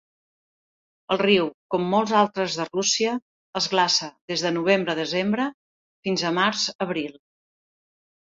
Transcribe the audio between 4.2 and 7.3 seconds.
des de novembre-desembre fins a març-abril.